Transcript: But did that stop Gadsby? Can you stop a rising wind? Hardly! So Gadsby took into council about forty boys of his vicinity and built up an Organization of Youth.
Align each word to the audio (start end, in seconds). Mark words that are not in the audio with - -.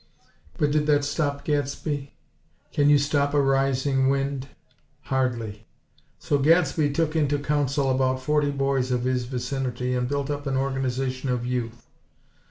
But 0.57 0.71
did 0.71 0.87
that 0.87 1.05
stop 1.05 1.45
Gadsby? 1.45 2.15
Can 2.73 2.89
you 2.89 2.97
stop 2.97 3.35
a 3.35 3.39
rising 3.39 4.09
wind? 4.09 4.47
Hardly! 5.01 5.67
So 6.17 6.39
Gadsby 6.39 6.89
took 6.89 7.15
into 7.15 7.37
council 7.37 7.87
about 7.91 8.19
forty 8.19 8.49
boys 8.49 8.89
of 8.91 9.03
his 9.03 9.25
vicinity 9.25 9.93
and 9.93 10.07
built 10.09 10.31
up 10.31 10.47
an 10.47 10.57
Organization 10.57 11.29
of 11.29 11.45
Youth. 11.45 11.85